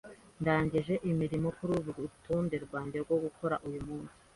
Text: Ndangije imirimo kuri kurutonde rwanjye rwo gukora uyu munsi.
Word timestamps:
Ndangije 0.41 0.93
imirimo 1.11 1.47
kuri 1.57 1.73
kurutonde 1.93 2.55
rwanjye 2.65 2.97
rwo 3.03 3.15
gukora 3.23 3.55
uyu 3.67 3.79
munsi. 3.87 4.15